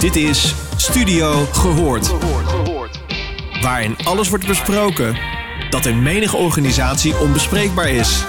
[0.00, 2.08] Dit is Studio Gehoord.
[3.62, 5.16] Waarin alles wordt besproken
[5.70, 8.24] dat in menige organisatie onbespreekbaar is.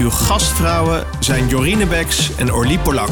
[0.00, 3.08] Uw gastvrouwen zijn Jorine Beks en Orlie Polak.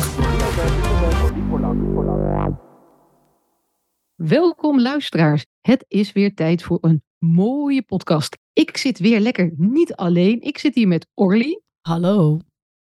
[4.15, 5.47] Welkom luisteraars.
[5.60, 8.38] Het is weer tijd voor een mooie podcast.
[8.53, 10.40] Ik zit weer lekker niet alleen.
[10.40, 11.60] Ik zit hier met Orly.
[11.81, 12.38] Hallo.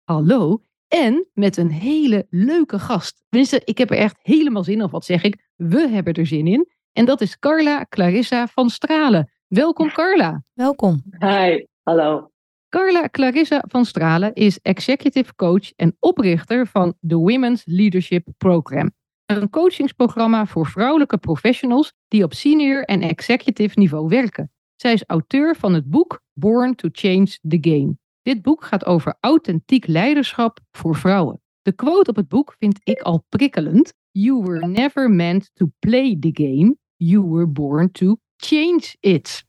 [0.04, 0.62] Hallo.
[0.88, 3.24] En met een hele leuke gast.
[3.30, 4.84] Tenminste, ik heb er echt helemaal zin in.
[4.84, 5.52] Of wat zeg ik?
[5.55, 6.68] We hebben er zin in.
[6.94, 9.31] En dat is Carla Clarissa van Stralen.
[9.48, 10.44] Welkom Carla.
[10.54, 11.04] Welkom.
[11.20, 12.31] Hi, hallo.
[12.70, 18.92] Carla Clarissa van Stralen is executive coach en oprichter van de Women's Leadership Program.
[19.26, 24.52] Een coachingsprogramma voor vrouwelijke professionals die op senior en executive niveau werken.
[24.76, 27.98] Zij is auteur van het boek Born to Change the Game.
[28.27, 31.41] Dit boek gaat over authentiek leiderschap voor vrouwen.
[31.62, 33.94] De quote op het boek vind ik al prikkelend.
[34.12, 36.76] You were never meant to play the game.
[36.95, 39.44] You were born to change it.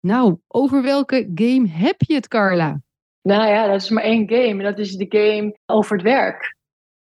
[0.00, 2.80] Nou, over welke game heb je het, Carla?
[3.22, 4.62] Nou ja, dat is maar één game.
[4.62, 6.56] Dat is de game over het werk.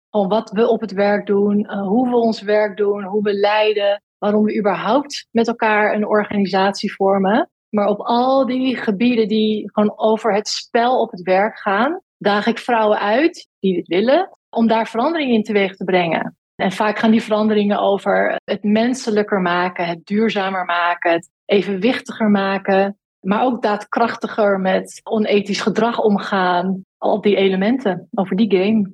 [0.09, 3.33] Gewoon wat we op het werk doen, uh, hoe we ons werk doen, hoe we
[3.33, 7.50] leiden, waarom we überhaupt met elkaar een organisatie vormen.
[7.71, 12.47] Maar op al die gebieden die gewoon over het spel op het werk gaan, daag
[12.47, 16.35] ik vrouwen uit die dit willen, om daar verandering in teweeg te brengen.
[16.55, 22.97] En vaak gaan die veranderingen over het menselijker maken, het duurzamer maken, het evenwichtiger maken,
[23.19, 26.81] maar ook daadkrachtiger met onethisch gedrag omgaan.
[26.97, 28.93] Al die elementen over die game.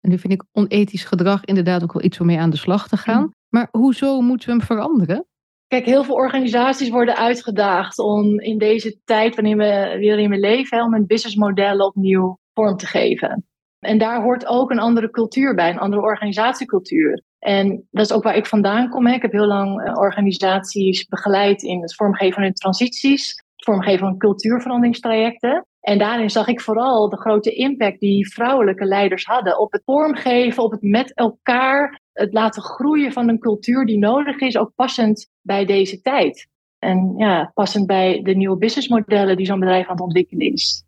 [0.00, 2.88] En nu vind ik onethisch gedrag inderdaad ook wel iets om mee aan de slag
[2.88, 3.30] te gaan.
[3.48, 5.26] Maar hoezo moeten we hem veranderen?
[5.68, 10.82] Kijk, heel veel organisaties worden uitgedaagd om in deze tijd waarin we, waarin we leven,
[10.82, 13.46] om hun businessmodellen opnieuw vorm te geven.
[13.78, 17.22] En daar hoort ook een andere cultuur bij, een andere organisatiecultuur.
[17.38, 19.06] En dat is ook waar ik vandaan kom.
[19.06, 19.14] Hè.
[19.14, 24.18] Ik heb heel lang organisaties begeleid in het vormgeven van hun transities, het vormgeven van
[24.18, 25.66] cultuurveranderingstrajecten.
[25.80, 30.62] En daarin zag ik vooral de grote impact die vrouwelijke leiders hadden op het vormgeven,
[30.62, 35.30] op het met elkaar, het laten groeien van een cultuur die nodig is, ook passend
[35.42, 36.48] bij deze tijd.
[36.78, 40.84] En ja, passend bij de nieuwe businessmodellen die zo'n bedrijf aan het ontwikkelen is.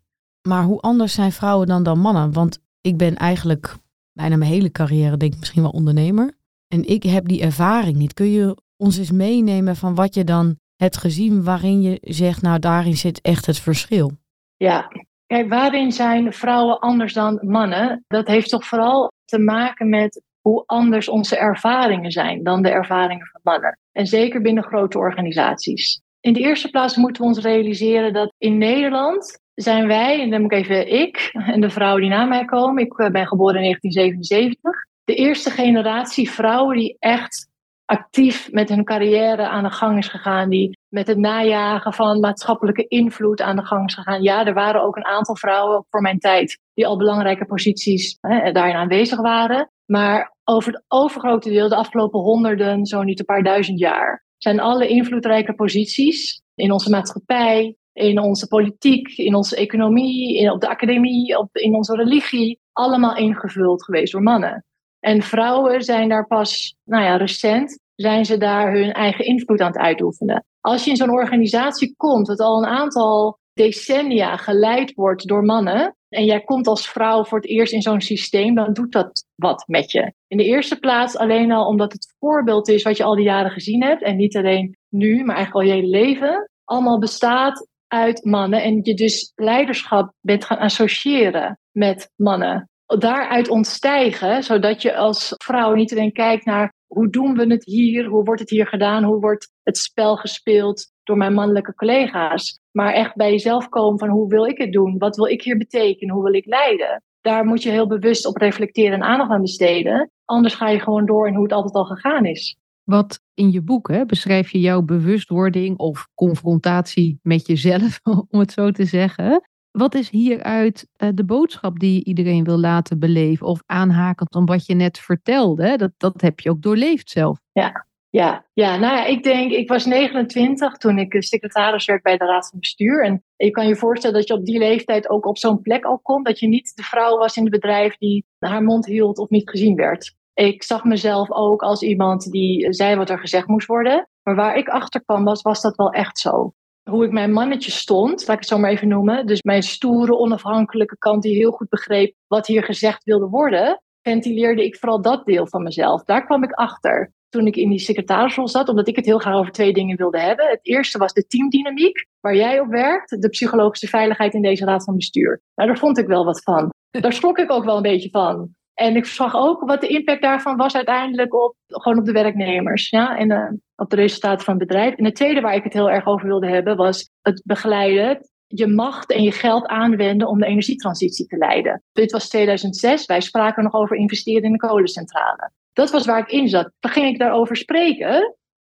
[0.47, 2.33] Maar hoe anders zijn vrouwen dan dan mannen?
[2.33, 3.75] Want ik ben eigenlijk
[4.13, 6.37] bijna mijn hele carrière, denk ik, misschien wel ondernemer.
[6.67, 8.13] En ik heb die ervaring niet.
[8.13, 12.59] Kun je ons eens meenemen van wat je dan hebt gezien waarin je zegt, nou
[12.59, 14.11] daarin zit echt het verschil?
[14.57, 14.91] Ja,
[15.27, 18.03] kijk, waarin zijn vrouwen anders dan mannen?
[18.07, 23.27] Dat heeft toch vooral te maken met hoe anders onze ervaringen zijn dan de ervaringen
[23.31, 23.79] van mannen.
[23.91, 26.01] En zeker binnen grote organisaties.
[26.19, 30.41] In de eerste plaats moeten we ons realiseren dat in Nederland zijn wij, en dan
[30.41, 33.61] moet ik even ik en de vrouwen die na mij komen, ik ben geboren in
[33.61, 34.71] 1977,
[35.03, 37.47] de eerste generatie vrouwen die echt
[37.85, 42.87] actief met hun carrière aan de gang is gegaan, die met het najagen van maatschappelijke
[42.87, 44.21] invloed aan de gang is gegaan.
[44.21, 48.51] Ja, er waren ook een aantal vrouwen voor mijn tijd die al belangrijke posities hè,
[48.51, 49.71] daarin aanwezig waren.
[49.91, 54.59] Maar over het overgrote deel, de afgelopen honderden, zo niet een paar duizend jaar, zijn
[54.59, 61.37] alle invloedrijke posities in onze maatschappij, in onze politiek, in onze economie, op de academie,
[61.37, 64.65] op, in onze religie, allemaal ingevuld geweest door mannen.
[64.99, 69.71] En vrouwen zijn daar pas, nou ja, recent, zijn ze daar hun eigen invloed aan
[69.71, 70.45] het uitoefenen.
[70.61, 75.95] Als je in zo'n organisatie komt, dat al een aantal decennia geleid wordt door mannen,
[76.09, 79.63] en jij komt als vrouw voor het eerst in zo'n systeem, dan doet dat wat
[79.67, 80.13] met je.
[80.27, 83.51] In de eerste plaats alleen al omdat het voorbeeld is wat je al die jaren
[83.51, 88.63] gezien hebt, en niet alleen nu, maar eigenlijk al je leven, allemaal bestaat uit mannen.
[88.63, 92.69] En je dus leiderschap bent gaan associëren met mannen.
[92.85, 98.05] Daaruit ontstijgen, zodat je als vrouw niet alleen kijkt naar hoe doen we het hier,
[98.05, 102.93] hoe wordt het hier gedaan, hoe wordt het spel gespeeld door mijn mannelijke collega's, maar
[102.93, 106.13] echt bij jezelf komen van hoe wil ik het doen, wat wil ik hier betekenen,
[106.13, 107.03] hoe wil ik leiden.
[107.21, 110.11] Daar moet je heel bewust op reflecteren en aandacht aan besteden.
[110.25, 112.57] Anders ga je gewoon door in hoe het altijd al gegaan is.
[112.83, 117.99] Wat in je boek hè, beschrijf je jouw bewustwording of confrontatie met jezelf,
[118.31, 119.41] om het zo te zeggen.
[119.71, 123.47] Wat is hieruit uh, de boodschap die je iedereen wil laten beleven?
[123.47, 127.39] Of aanhakend om wat je net vertelde, dat, dat heb je ook doorleefd zelf.
[127.51, 132.17] Ja, ja, ja, nou ja, ik denk, ik was 29 toen ik secretaris werd bij
[132.17, 133.03] de Raad van Bestuur.
[133.03, 135.99] En je kan je voorstellen dat je op die leeftijd ook op zo'n plek al
[135.99, 136.25] komt.
[136.25, 139.49] Dat je niet de vrouw was in het bedrijf die haar mond hield of niet
[139.49, 140.15] gezien werd.
[140.33, 144.09] Ik zag mezelf ook als iemand die zei wat er gezegd moest worden.
[144.23, 146.53] Maar waar ik achter kwam was, was dat wel echt zo
[146.89, 149.25] hoe ik mijn mannetje stond, laat ik het zo maar even noemen.
[149.25, 154.65] Dus mijn stoere, onafhankelijke kant die heel goed begreep wat hier gezegd wilde worden, ventileerde
[154.65, 156.03] ik vooral dat deel van mezelf.
[156.03, 157.13] Daar kwam ik achter.
[157.29, 160.19] Toen ik in die secretarisrol zat, omdat ik het heel graag over twee dingen wilde
[160.19, 160.49] hebben.
[160.49, 164.83] Het eerste was de teamdynamiek, waar jij op werkt, de psychologische veiligheid in deze raad
[164.83, 165.41] van bestuur.
[165.55, 166.69] Nou, daar vond ik wel wat van.
[167.01, 168.49] Daar schrok ik ook wel een beetje van.
[168.73, 172.89] En ik zag ook wat de impact daarvan was uiteindelijk op, gewoon op de werknemers
[172.89, 174.95] ja, en uh, op de resultaten van het bedrijf.
[174.95, 178.67] En het tweede waar ik het heel erg over wilde hebben was het begeleiden, je
[178.67, 181.83] macht en je geld aanwenden om de energietransitie te leiden.
[181.91, 185.51] Dit was 2006, wij spraken nog over investeren in de kolencentrale.
[185.79, 186.71] Dat was waar ik in zat.
[186.79, 188.35] Dan ging ik daarover spreken?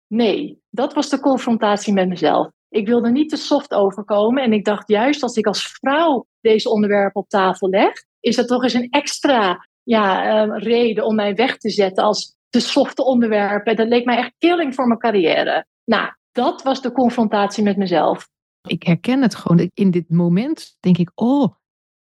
[0.06, 2.50] Nee, dat was de confrontatie met mezelf.
[2.68, 6.70] Ik wilde niet te soft overkomen en ik dacht juist als ik als vrouw deze
[6.70, 11.34] onderwerpen op tafel leg, is dat toch eens een extra ja, uh, reden om mij
[11.34, 13.76] weg te zetten als de softe onderwerpen.
[13.76, 15.66] Dat leek mij echt killing voor mijn carrière.
[15.84, 18.28] Nou, dat was de confrontatie met mezelf.
[18.68, 19.70] Ik herken het gewoon.
[19.74, 21.54] In dit moment denk ik, oh,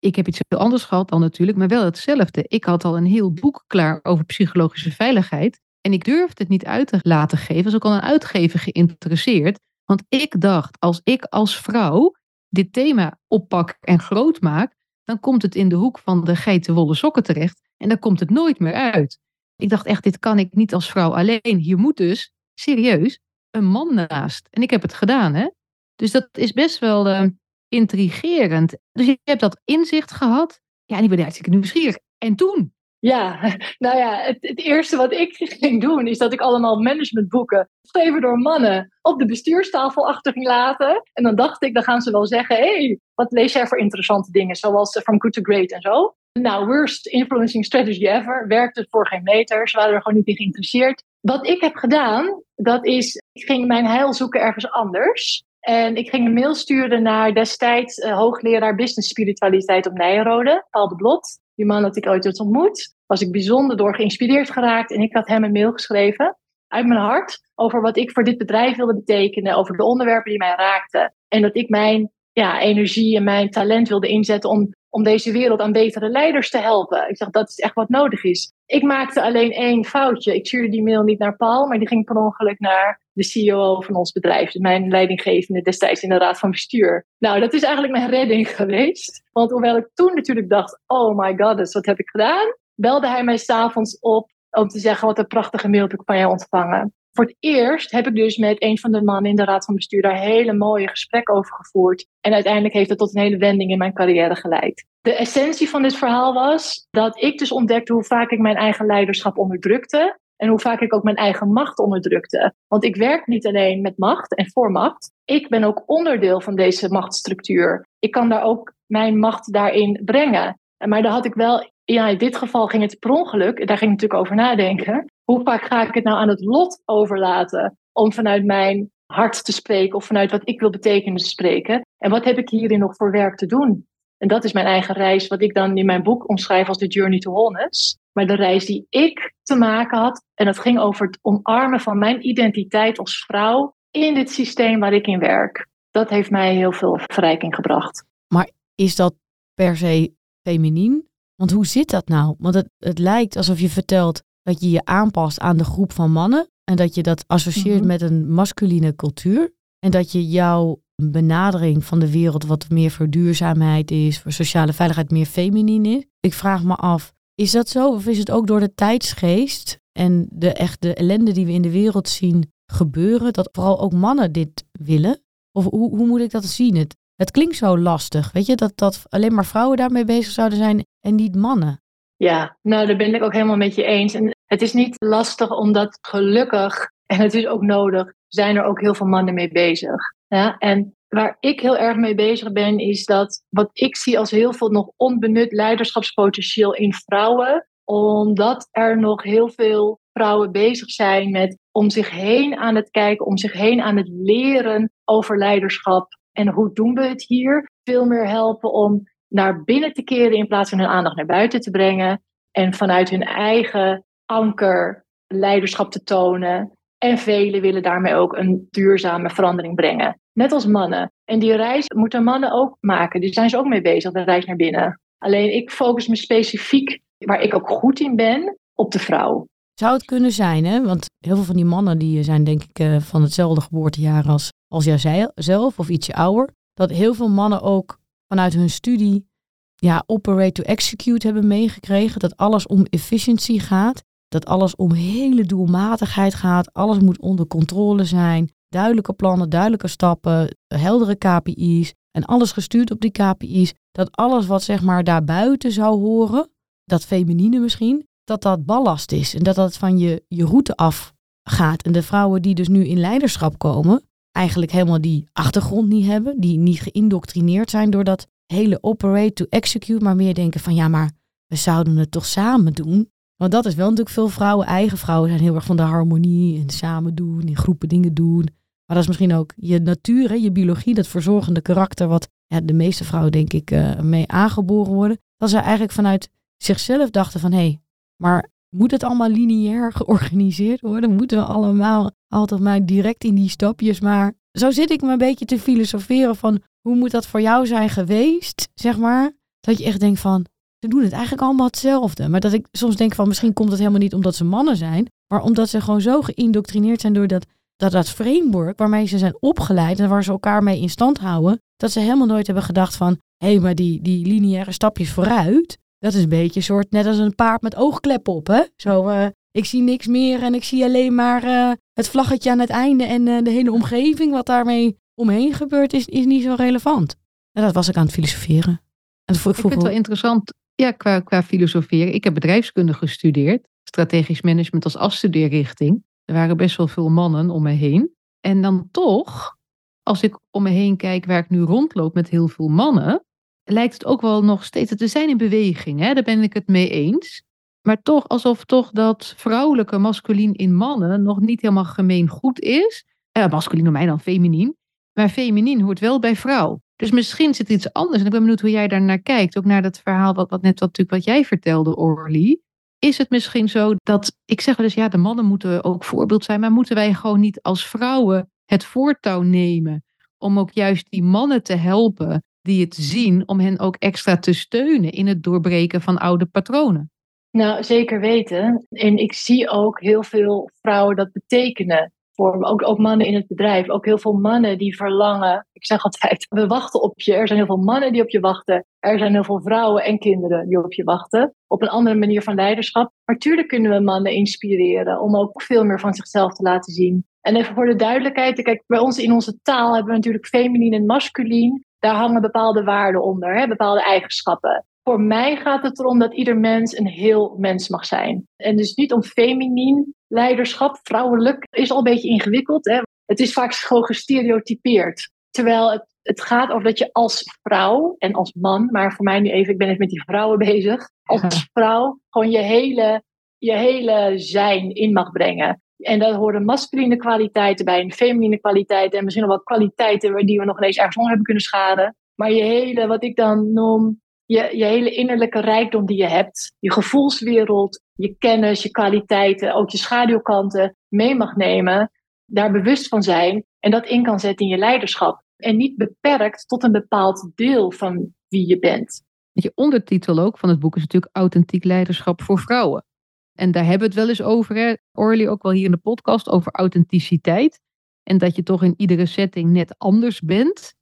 [0.04, 2.46] ik heb iets heel anders gehad dan natuurlijk, maar wel hetzelfde.
[2.48, 5.60] Ik had al een heel boek klaar over psychologische veiligheid.
[5.82, 7.64] En ik durfde het niet uit te laten geven.
[7.64, 9.60] Was ook al een uitgever geïnteresseerd.
[9.86, 12.16] Want ik dacht, als ik als vrouw
[12.50, 16.96] dit thema oppak en groot maak, dan komt het in de hoek van de geitenwolle
[16.96, 17.62] sokken terecht.
[17.78, 19.20] En dan komt het nooit meer uit.
[19.56, 21.58] Ik dacht echt, dit kan ik niet als vrouw alleen.
[21.58, 23.20] Hier moet dus, serieus,
[23.52, 24.48] een man naast.
[24.50, 25.50] En ik heb het gedaan, hè.
[25.96, 27.28] Dus dat is best wel uh,
[27.74, 28.78] intrigerend.
[28.92, 30.62] Dus je hebt dat inzicht gehad.
[30.86, 31.98] Ja, en ik ben hartstikke nieuwsgierig.
[32.18, 32.74] En toen?
[33.00, 33.40] Ja,
[33.86, 38.22] nou ja, het, het, eerste wat ik ging doen is dat ik allemaal managementboeken, geschreven
[38.22, 41.04] door mannen, op de bestuurstafel achter ging laten.
[41.14, 43.78] En dan dacht ik, dan gaan ze wel zeggen: hé, hey, wat lees jij voor
[43.78, 46.16] interessante dingen, zoals From Good to Great en zo.
[46.40, 48.48] Nou, worst influencing strategy ever.
[48.48, 49.70] Werkte voor geen meter.
[49.70, 51.04] Ze waren er gewoon niet in geïnteresseerd.
[51.20, 55.44] Wat ik heb gedaan, dat is, ik ging mijn heil zoeken ergens anders.
[55.64, 60.88] En ik ging een mail sturen naar destijds uh, hoogleraar business spiritualiteit op Nijenrode, Paul
[60.88, 61.40] de Blot.
[61.56, 62.96] Die man had ik ooit eens ontmoet.
[63.06, 64.92] Was ik bijzonder door geïnspireerd geraakt.
[64.92, 66.38] En ik had hem een mail geschreven
[66.68, 69.56] uit mijn hart over wat ik voor dit bedrijf wilde betekenen.
[69.56, 71.14] Over de onderwerpen die mij raakten.
[71.28, 75.60] En dat ik mijn ja, energie en mijn talent wilde inzetten om om deze wereld
[75.60, 77.10] aan betere leiders te helpen.
[77.10, 78.54] Ik zeg, dat is echt wat nodig is.
[78.66, 80.36] Ik maakte alleen één foutje.
[80.36, 83.82] Ik stuurde die mail niet naar Paul, maar die ging per ongeluk naar de CEO
[83.82, 84.54] van ons bedrijf.
[84.54, 87.06] Mijn leidinggevende destijds in de raad van bestuur.
[87.18, 89.24] Nou, dat is eigenlijk mijn redding geweest.
[89.32, 92.56] Want hoewel ik toen natuurlijk dacht, oh my god, wat heb ik gedaan?
[92.76, 96.18] Belde hij mij s'avonds op om te zeggen, wat een prachtige mail heb ik van
[96.18, 96.94] jou ontvangen.
[97.16, 99.76] Voor het eerst heb ik dus met een van de mannen in de raad van
[99.76, 102.08] bestuur daar hele mooie gesprekken over gevoerd.
[102.22, 104.86] En uiteindelijk heeft het tot een hele wending in mijn carrière geleid.
[105.02, 108.86] De essentie van dit verhaal was dat ik dus ontdekte hoe vaak ik mijn eigen
[108.86, 110.18] leiderschap onderdrukte.
[110.36, 112.54] En hoe vaak ik ook mijn eigen macht onderdrukte.
[112.68, 115.12] Want ik werk niet alleen met macht en voor macht.
[115.26, 117.88] Ik ben ook onderdeel van deze machtsstructuur.
[118.00, 120.60] Ik kan daar ook mijn macht daarin brengen.
[120.88, 123.68] Maar daar had ik wel, ja, in dit geval ging het per ongeluk.
[123.68, 126.82] Daar ging ik natuurlijk over nadenken hoe vaak ga ik het nou aan het lot
[126.86, 131.82] overlaten om vanuit mijn hart te spreken of vanuit wat ik wil betekenen te spreken?
[131.98, 133.88] En wat heb ik hierin nog voor werk te doen?
[134.18, 136.88] En dat is mijn eigen reis, wat ik dan in mijn boek omschrijf als de
[136.88, 137.98] Journey to Wholeness.
[138.12, 141.98] Maar de reis die ik te maken had, en dat ging over het omarmen van
[141.98, 145.68] mijn identiteit als vrouw in dit systeem waar ik in werk.
[145.92, 148.06] Dat heeft mij heel veel verrijking gebracht.
[148.28, 149.16] Maar is dat
[149.54, 151.08] per se feminien?
[151.36, 152.36] Want hoe zit dat nou?
[152.38, 156.12] Want het, het lijkt alsof je vertelt, dat je je aanpast aan de groep van
[156.12, 157.88] mannen en dat je dat associeert mhm.
[157.88, 163.10] met een masculine cultuur en dat je jouw benadering van de wereld wat meer voor
[163.10, 166.06] duurzaamheid is, voor sociale veiligheid meer feminien is.
[166.20, 170.28] Ik vraag me af, is dat zo of is het ook door de tijdsgeest en
[170.30, 174.66] de echte ellende die we in de wereld zien gebeuren, dat vooral ook mannen dit
[174.72, 175.22] willen?
[175.52, 176.76] Of hoe, hoe moet ik dat zien?
[176.76, 180.58] Het, het klinkt zo lastig, weet je, dat, dat alleen maar vrouwen daarmee bezig zouden
[180.58, 181.83] zijn en niet mannen.
[182.24, 184.14] Ja, nou daar ben ik ook helemaal met je eens.
[184.14, 188.82] En het is niet lastig omdat gelukkig, en het is ook nodig, zijn er ook
[188.82, 189.96] heel veel mannen mee bezig.
[190.28, 190.58] Ja?
[190.58, 194.54] En waar ik heel erg mee bezig ben, is dat wat ik zie als heel
[194.54, 201.58] veel nog onbenut leiderschapspotentieel in vrouwen, omdat er nog heel veel vrouwen bezig zijn met
[201.72, 206.08] om zich heen aan het kijken, om zich heen aan het leren over leiderschap.
[206.32, 207.70] En hoe doen we het hier?
[207.84, 211.60] Veel meer helpen om naar binnen te keren in plaats van hun aandacht naar buiten
[211.60, 212.24] te brengen.
[212.52, 216.72] En vanuit hun eigen anker leiderschap te tonen.
[216.98, 220.20] En velen willen daarmee ook een duurzame verandering brengen.
[220.34, 221.12] Net als mannen.
[221.26, 223.22] En die reis moeten mannen ook maken.
[223.22, 225.00] Die zijn ze ook mee bezig, de reis naar binnen.
[225.18, 229.48] Alleen ik focus me specifiek, waar ik ook goed in ben, op de vrouw.
[229.74, 230.84] Zou het kunnen zijn, hè?
[230.84, 234.52] Want heel veel van die mannen die zijn denk ik eh, van hetzelfde geboortejaar als,
[234.68, 236.50] als jij zelf of ietsje ouder.
[236.74, 239.32] Dat heel veel mannen ook vanuit hun studie
[239.76, 242.20] ja, operate to execute hebben meegekregen.
[242.20, 244.04] Dat alles om efficiëntie gaat.
[244.28, 246.74] dat alles om hele doelmatigheid gaat.
[246.74, 248.52] Alles moet onder controle zijn.
[248.70, 251.94] Duidelijke plannen, duidelijke stappen, heldere KPI's.
[252.12, 253.74] En alles gestuurd op die KPI's.
[253.92, 256.50] Dat alles wat zeg maar daarbuiten zou horen,
[256.86, 259.36] dat feminine misschien, dat dat ballast is.
[259.36, 261.14] En dat dat van je, je route af
[261.44, 261.84] gaat.
[261.84, 266.40] En de vrouwen die dus nu in leiderschap komen, eigenlijk helemaal die achtergrond niet hebben.
[266.40, 270.04] Die niet geïndoctrineerd zijn door dat hele operate to execute.
[270.04, 271.12] Maar meer denken van ja, maar
[271.48, 273.12] we zouden het toch samen doen.
[273.36, 276.62] Want dat is wel natuurlijk veel vrouwen, eigen vrouwen zijn heel erg van de harmonie
[276.62, 278.48] en samen doen, in groepen dingen doen.
[278.86, 282.30] Maar dat is misschien ook je natuur, je biologie, dat verzorgende karakter, wat
[282.64, 285.18] de meeste vrouwen denk ik uh, mee aangeboren worden.
[285.38, 287.82] Dat ze eigenlijk vanuit zichzelf dachten van hé, hey,
[288.16, 291.16] maar moet het allemaal lineair georganiseerd worden?
[291.16, 294.00] Moeten we allemaal altijd maar direct in die stapjes?
[294.00, 297.68] Maar zo zit ik me een beetje te filosoferen van hoe moet dat voor jou
[297.68, 299.32] zijn geweest, zeg maar.
[299.60, 300.46] Dat je echt denkt van,
[300.80, 302.28] ze doen het eigenlijk allemaal hetzelfde.
[302.28, 305.08] Maar dat ik soms denk van misschien komt het helemaal niet omdat ze mannen zijn,
[305.28, 309.38] maar omdat ze gewoon zo geïndoctrineerd zijn door dat, dat, dat framework waarmee ze zijn
[309.40, 312.96] opgeleid en waar ze elkaar mee in stand houden, dat ze helemaal nooit hebben gedacht
[312.96, 316.92] van hé, hey, maar die, die lineaire stapjes vooruit, dat is een beetje een soort
[316.92, 318.64] net als een paard met oogkleppen op, hè?
[318.76, 322.60] Zo, uh, ik zie niks meer en ik zie alleen maar uh, het vlaggetje aan
[322.60, 326.54] het einde en uh, de hele omgeving wat daarmee omheen gebeurt is, is niet zo
[326.58, 327.16] relevant.
[327.52, 328.82] En dat was ik aan het filosoferen.
[329.26, 332.14] En ik vind het wel interessant ja, qua, qua filosoferen.
[332.14, 333.68] Ik heb bedrijfskunde gestudeerd.
[333.84, 336.04] Strategisch management als afstudeerrichting.
[336.26, 338.16] Er waren best wel veel mannen om me heen.
[338.40, 339.58] En dan toch,
[340.02, 343.26] als ik om me heen kijk waar ik nu rondloop met heel veel mannen,
[343.64, 346.14] lijkt het ook wel nog steeds, we zijn in beweging, hè?
[346.14, 347.44] daar ben ik het mee eens.
[347.82, 353.06] Maar toch alsof toch dat vrouwelijke masculien in mannen nog niet helemaal gemeen goed is.
[353.32, 354.76] Eh, masculien door mij dan feminien.
[355.14, 356.82] Maar feminien hoort wel bij vrouw.
[356.96, 358.20] Dus misschien zit iets anders.
[358.20, 359.58] En ik ben benieuwd hoe jij daar naar kijkt.
[359.58, 362.60] Ook naar dat verhaal wat, wat net wat, natuurlijk wat jij vertelde, Orly.
[363.00, 366.44] Is het misschien zo dat, ik zeg wel eens, ja, de mannen moeten ook voorbeeld
[366.44, 366.60] zijn.
[366.60, 370.04] Maar moeten wij gewoon niet als vrouwen het voortouw nemen.
[370.38, 373.48] Om ook juist die mannen te helpen die het zien.
[373.48, 377.12] Om hen ook extra te steunen in het doorbreken van oude patronen.
[377.52, 378.88] Nou, zeker weten.
[378.90, 383.48] En ik zie ook heel veel vrouwen dat betekenen voor ook, ook mannen in het
[383.48, 383.90] bedrijf.
[383.90, 385.68] Ook heel veel mannen die verlangen.
[385.72, 387.34] Ik zeg altijd, we wachten op je.
[387.34, 388.86] Er zijn heel veel mannen die op je wachten.
[389.00, 391.56] Er zijn heel veel vrouwen en kinderen die op je wachten.
[391.68, 393.12] Op een andere manier van leiderschap.
[393.26, 397.26] Maar tuurlijk kunnen we mannen inspireren om ook veel meer van zichzelf te laten zien.
[397.42, 400.94] En even voor de duidelijkheid, kijk, bij ons in onze taal hebben we natuurlijk feminien
[400.94, 401.86] en masculien.
[402.04, 404.86] Daar hangen bepaalde waarden onder, hè, bepaalde eigenschappen.
[405.04, 408.48] Voor mij gaat het erom dat ieder mens een heel mens mag zijn.
[408.56, 412.86] En dus niet om feminien leiderschap, vrouwelijk, is al een beetje ingewikkeld.
[412.86, 413.02] Hè?
[413.26, 415.32] Het is vaak gewoon gestereotypeerd.
[415.50, 419.40] Terwijl het, het gaat over dat je als vrouw en als man, maar voor mij
[419.40, 423.24] nu even, ik ben even met die vrouwen bezig, als vrouw gewoon je hele,
[423.58, 425.82] je hele zijn in mag brengen.
[426.04, 430.60] En daar horen masculine kwaliteiten bij en feminine kwaliteiten en misschien nog wel kwaliteiten die
[430.60, 432.16] we nog eens ergens onder hebben kunnen schaden.
[432.36, 436.76] Maar je hele, wat ik dan noem, je, je hele innerlijke rijkdom die je hebt,
[436.80, 442.12] je gevoelswereld, je kennis, je kwaliteiten, ook je schaduwkanten mee mag nemen,
[442.46, 445.42] daar bewust van zijn en dat in kan zetten in je leiderschap.
[445.58, 449.24] En niet beperkt tot een bepaald deel van wie je bent.
[449.52, 453.06] Je ondertitel ook van het boek is natuurlijk Authentiek Leiderschap voor Vrouwen.
[453.54, 454.94] En daar hebben we het wel eens over, hè?
[455.12, 457.80] Orly ook wel hier in de podcast, over authenticiteit.
[458.24, 460.94] En dat je toch in iedere setting net anders bent.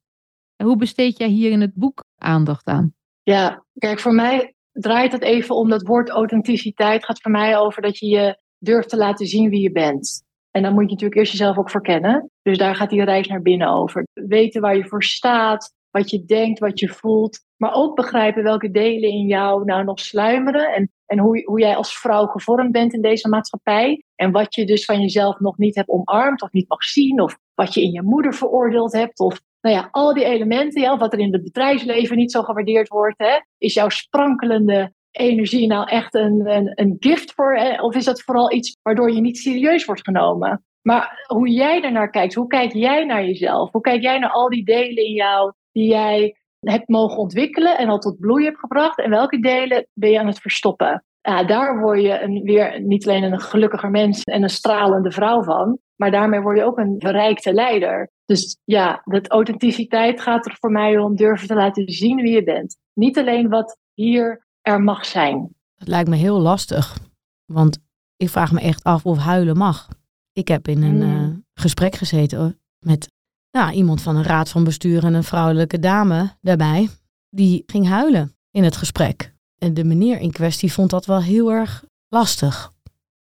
[0.56, 2.94] En hoe besteed jij hier in het boek aandacht aan?
[3.22, 7.04] Ja, kijk, voor mij draait het even om dat woord authenticiteit.
[7.04, 10.22] gaat voor mij over dat je je durft te laten zien wie je bent.
[10.50, 12.30] En dan moet je natuurlijk eerst jezelf ook verkennen.
[12.42, 14.06] Dus daar gaat die reis naar binnen over.
[14.12, 17.40] Weten waar je voor staat, wat je denkt, wat je voelt.
[17.56, 20.74] Maar ook begrijpen welke delen in jou nou nog sluimeren.
[20.74, 24.04] En, en hoe, hoe jij als vrouw gevormd bent in deze maatschappij.
[24.14, 27.20] En wat je dus van jezelf nog niet hebt omarmd of niet mag zien.
[27.20, 29.20] Of wat je in je moeder veroordeeld hebt.
[29.20, 32.88] Of nou ja, al die elementen, ja, wat er in het bedrijfsleven niet zo gewaardeerd
[32.88, 37.56] wordt, hè, is jouw sprankelende energie nou echt een, een, een gift voor?
[37.56, 37.82] Hè?
[37.82, 40.64] Of is dat vooral iets waardoor je niet serieus wordt genomen?
[40.82, 43.72] Maar hoe jij ernaar kijkt, hoe kijk jij naar jezelf?
[43.72, 46.36] Hoe kijk jij naar al die delen in jou die jij
[46.70, 48.98] hebt mogen ontwikkelen en al tot bloei hebt gebracht?
[48.98, 51.04] En welke delen ben je aan het verstoppen?
[51.20, 55.42] Ja, daar word je een, weer niet alleen een gelukkiger mens en een stralende vrouw
[55.42, 58.10] van, maar daarmee word je ook een verrijkte leider.
[58.24, 62.44] Dus ja, dat authenticiteit gaat er voor mij om durven te laten zien wie je
[62.44, 62.76] bent.
[62.94, 65.54] Niet alleen wat hier er mag zijn.
[65.74, 66.98] Dat lijkt me heel lastig,
[67.44, 67.78] want
[68.16, 69.88] ik vraag me echt af of huilen mag.
[70.32, 71.22] Ik heb in een mm.
[71.22, 73.11] uh, gesprek gezeten met
[73.52, 76.88] nou, iemand van een raad van bestuur en een vrouwelijke dame daarbij.
[77.30, 79.34] Die ging huilen in het gesprek.
[79.58, 82.72] En de meneer in kwestie vond dat wel heel erg lastig.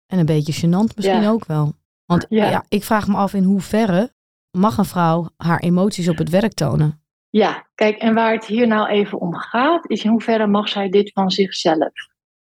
[0.07, 1.31] En een beetje gênant misschien Ja.
[1.31, 1.75] ook wel.
[2.05, 2.50] Want ja.
[2.50, 2.64] Ja.
[2.69, 4.12] ik vraag me af in hoeverre
[4.50, 7.00] mag een vrouw haar emoties op het werk tonen?
[7.31, 10.88] Ja, kijk, en waar het hier nou even om gaat, is in hoeverre mag zij
[10.88, 11.93] dit van zichzelf?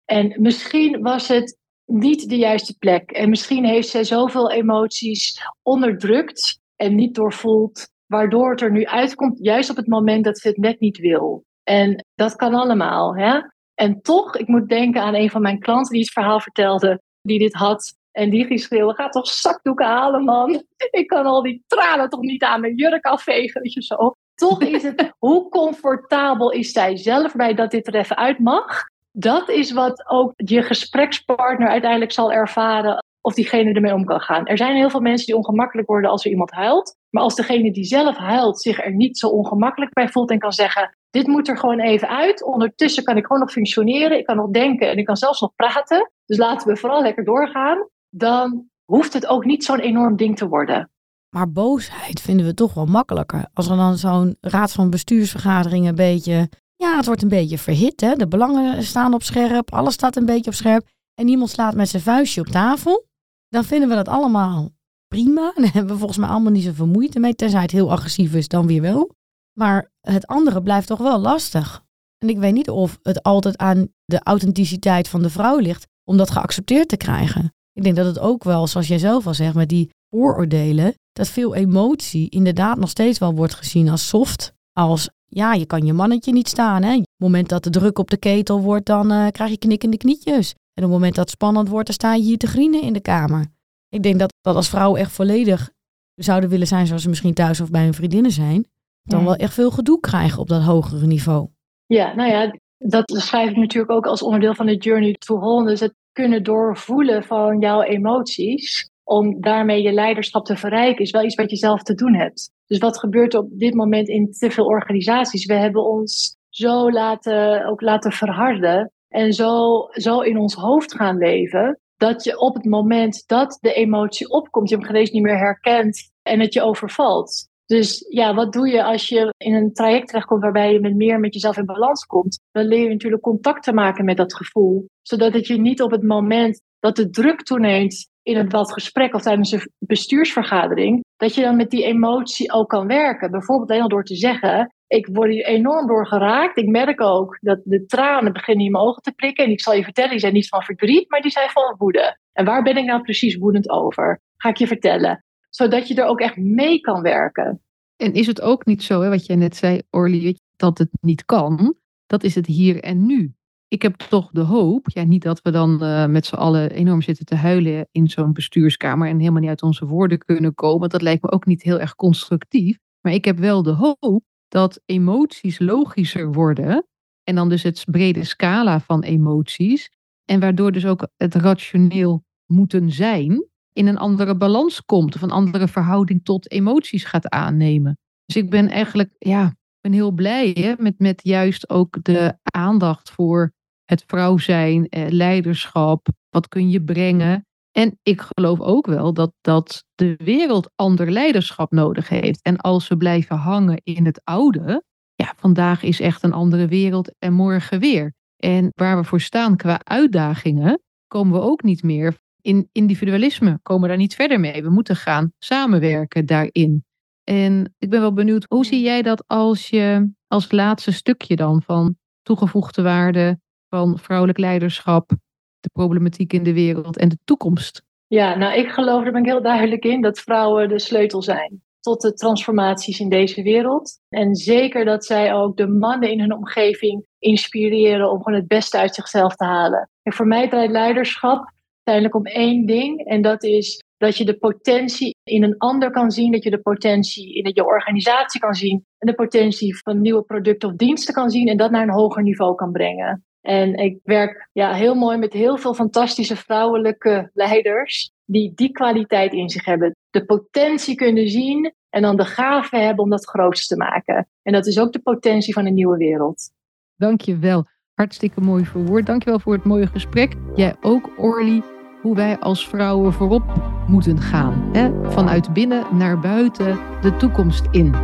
[0.06, 3.12] En misschien was het niet de juiste plek.
[3.12, 9.40] En misschien heeft zij zoveel emoties onderdrukt en niet doorvoeld, waardoor het er nu uitkomt,
[9.42, 11.44] juist op het moment dat ze het net niet wil.
[11.64, 13.16] En dat kan allemaal.
[13.16, 13.40] Hè?
[13.74, 17.40] En toch, ik moet denken aan een van mijn klanten die het verhaal vertelde, die
[17.40, 17.94] dit had.
[18.12, 20.64] En die ging schreeuwen, ga toch zakdoeken halen, man.
[20.92, 24.16] Ik kan al die tranen toch niet aan mijn jurk afvegen, weet je zo.
[24.36, 28.84] Toch is het, hoe comfortabel is zij zelf bij dat dit er even uit mag?
[29.12, 34.46] Dat is wat ook je gesprekspartner uiteindelijk zal ervaren of diegene ermee om kan gaan.
[34.46, 36.96] Er zijn heel veel mensen die ongemakkelijk worden als er iemand huilt.
[37.10, 40.52] Maar als degene die zelf huilt zich er niet zo ongemakkelijk bij voelt en kan
[40.52, 42.44] zeggen: Dit moet er gewoon even uit.
[42.44, 44.18] Ondertussen kan ik gewoon nog functioneren.
[44.18, 46.12] Ik kan nog denken en ik kan zelfs nog praten.
[46.26, 47.88] Dus laten we vooral lekker doorgaan.
[48.10, 50.90] Dan hoeft het ook niet zo'n enorm ding te worden.
[51.36, 53.46] Maar boosheid vinden we toch wel makkelijker.
[53.54, 56.50] Als er dan zo'n raad van bestuursvergadering een beetje...
[56.76, 58.02] Ja, het wordt een beetje verhit.
[58.02, 58.16] Hè?
[58.16, 59.74] De belangen staan op scherp.
[59.74, 60.88] Alles staat een beetje op scherp.
[61.16, 63.10] En iemand slaat met zijn vuistje op tafel.
[63.52, 64.70] Dan vinden we dat allemaal
[65.08, 65.52] prima.
[65.56, 67.36] Dan hebben we volgens mij allemaal niet zoveel moeite mee.
[67.36, 69.12] Tenzij het heel agressief is, dan weer wel.
[69.58, 71.84] Maar het andere blijft toch wel lastig.
[72.18, 76.18] En ik weet niet of het altijd aan de authenticiteit van de vrouw ligt om
[76.18, 77.54] dat geaccepteerd te krijgen.
[77.74, 81.28] Ik denk dat het ook wel, zoals jij zelf al zegt, met die vooroordelen, dat
[81.28, 84.54] veel emotie inderdaad nog steeds wel wordt gezien als soft.
[84.72, 86.84] Als, ja, je kan je mannetje niet staan.
[86.84, 86.94] Hè?
[86.94, 89.98] Op het moment dat de druk op de ketel wordt, dan eh, krijg je knikkende
[89.98, 90.56] knietjes.
[90.74, 92.94] En op het moment dat het spannend wordt, dan sta je hier te grienen in
[92.94, 93.46] de kamer.
[93.90, 95.72] Ik denk dat, dat als vrouwen echt volledig
[96.16, 98.66] zouden willen zijn zoals ze misschien thuis of bij hun vriendinnen zijn,
[99.04, 99.26] dan Ja.
[99.26, 101.50] wel echt veel gedoe krijgen op dat hogere niveau.
[101.86, 105.82] Ja, nou ja, dat schrijf ik natuurlijk ook als onderdeel van de Journey to Wholeness.
[105.82, 111.36] Het kunnen doorvoelen van jouw emoties, om daarmee je leiderschap te verrijken, is wel iets
[111.36, 112.52] wat je zelf te doen hebt.
[112.68, 115.46] Dus wat gebeurt er op dit moment in te veel organisaties?
[115.46, 121.18] We hebben ons zo laten, ook laten verharden en zo, zo in ons hoofd gaan
[121.18, 125.38] leven, dat je op het moment dat de emotie opkomt, je hem genees niet meer
[125.38, 127.50] herkent en het je overvalt.
[127.66, 131.20] Dus ja, wat doe je als je in een traject terechtkomt waarbij je met meer
[131.20, 132.40] met jezelf in balans komt?
[132.52, 134.86] Dan leer je natuurlijk contact te maken met dat gevoel.
[135.02, 139.14] Zodat het je niet op het moment dat de druk toeneemt in een wat gesprek
[139.14, 143.32] of tijdens een bestuursvergadering, dat je dan met die emotie ook kan werken.
[143.32, 146.58] Bijvoorbeeld alleen al door te zeggen, ik word hier enorm door geraakt.
[146.58, 149.46] Ik merk ook dat de tranen beginnen in mijn ogen te prikken.
[149.46, 152.18] En ik zal je vertellen, die zijn niet van verdriet, maar die zijn van woede.
[152.34, 154.22] En waar ben ik nou precies woedend over?
[154.38, 155.26] Ga ik je vertellen.
[155.50, 157.62] Zodat je er ook echt mee kan werken.
[157.96, 161.26] En is het ook niet zo, hè, wat jij net zei, Orly, dat het niet
[161.26, 161.76] kan?
[162.08, 163.34] Dat is het hier en nu.
[163.68, 167.02] Ik heb toch de hoop, ja, niet dat we dan eh, met z'n allen enorm
[167.02, 170.90] zitten te huilen in zo'n bestuurskamer en helemaal niet uit onze woorden kunnen komen.
[170.90, 172.78] Dat lijkt me ook niet heel erg constructief.
[173.02, 176.88] Maar ik heb wel de hoop dat emoties logischer worden.
[177.24, 179.92] En dan dus het brede scala van emoties.
[180.26, 185.16] En waardoor dus ook het rationeel moeten zijn in een andere balans komt.
[185.16, 187.98] Of een andere verhouding tot emoties gaat aannemen.
[188.26, 193.10] Dus ik ben eigenlijk, ja, ben heel blij hè, met, met juist ook de aandacht
[193.10, 193.54] voor
[193.86, 196.08] het vrouw zijn, eh, leiderschap.
[196.30, 197.46] Wat kun je brengen?
[197.72, 202.42] En ik geloof ook wel dat, dat de wereld ander leiderschap nodig heeft.
[202.42, 204.84] En als we blijven hangen in het oude,
[205.16, 208.14] ja, vandaag is echt een andere wereld en morgen weer.
[208.38, 213.88] En waar we voor staan qua uitdagingen, komen we ook niet meer in individualisme, komen
[213.88, 214.64] daar niet verder mee.
[214.64, 216.86] We moeten gaan samenwerken daarin.
[217.24, 221.62] En ik ben wel benieuwd, hoe zie jij dat als je als laatste stukje dan
[221.62, 225.12] van toegevoegde waarde, van vrouwelijk leiderschap,
[225.62, 227.84] de problematiek in de wereld en de toekomst?
[228.08, 231.62] Ja, nou ik geloof, daar ben ik heel duidelijk in, dat vrouwen de sleutel zijn
[231.82, 234.00] tot de transformaties in deze wereld.
[234.10, 238.78] En zeker dat zij ook de mannen in hun omgeving inspireren om gewoon het beste
[238.78, 239.90] uit zichzelf te halen.
[240.04, 241.52] En voor mij draait leiderschap
[241.84, 243.06] uiteindelijk om één ding.
[243.06, 246.32] En dat is dat je de potentie in een ander kan zien.
[246.32, 248.86] Dat je de potentie in je organisatie kan zien.
[248.98, 251.48] En de potentie van nieuwe producten of diensten kan zien.
[251.48, 253.26] En dat naar een hoger niveau kan brengen.
[253.42, 258.12] En ik werk ja, heel mooi met heel veel fantastische vrouwelijke leiders.
[258.26, 259.96] Die die kwaliteit in zich hebben.
[260.10, 261.74] De potentie kunnen zien.
[261.90, 264.28] En dan de gave hebben om dat groots te maken.
[264.42, 266.52] En dat is ook de potentie van een nieuwe wereld.
[266.96, 267.66] Dank je wel.
[267.94, 269.06] Hartstikke mooi verwoord.
[269.06, 270.34] Dank je wel voor het mooie gesprek.
[270.56, 271.62] Jij ook, Orly.
[272.02, 273.44] Hoe wij als vrouwen voorop
[273.88, 274.70] moeten gaan.
[274.74, 275.12] Hè?
[275.12, 277.96] Vanuit binnen naar buiten de toekomst in.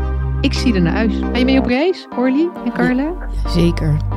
[0.41, 1.11] Ik zie er naar uit.
[1.13, 3.29] Ga je mee op reis, Orly en Carla?
[3.47, 4.16] Zeker.